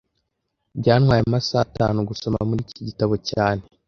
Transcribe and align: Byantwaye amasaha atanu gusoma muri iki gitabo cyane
Byantwaye 0.79 1.21
amasaha 1.23 1.61
atanu 1.67 1.99
gusoma 2.09 2.39
muri 2.49 2.61
iki 2.65 2.79
gitabo 2.87 3.13
cyane 3.29 3.63